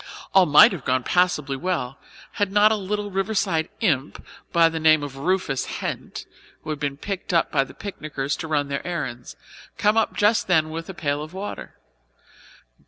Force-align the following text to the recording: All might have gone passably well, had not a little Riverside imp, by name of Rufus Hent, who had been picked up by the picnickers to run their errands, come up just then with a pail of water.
All 0.33 0.47
might 0.47 0.71
have 0.71 0.83
gone 0.83 1.03
passably 1.03 1.55
well, 1.55 1.99
had 2.31 2.51
not 2.51 2.71
a 2.71 2.75
little 2.75 3.11
Riverside 3.11 3.69
imp, 3.81 4.25
by 4.51 4.67
name 4.67 5.03
of 5.03 5.15
Rufus 5.17 5.65
Hent, 5.67 6.25
who 6.63 6.71
had 6.71 6.79
been 6.79 6.97
picked 6.97 7.35
up 7.35 7.51
by 7.51 7.63
the 7.63 7.75
picnickers 7.75 8.35
to 8.37 8.47
run 8.47 8.67
their 8.67 8.87
errands, 8.87 9.35
come 9.77 9.97
up 9.97 10.15
just 10.15 10.47
then 10.47 10.71
with 10.71 10.89
a 10.89 10.95
pail 10.95 11.21
of 11.21 11.35
water. 11.35 11.75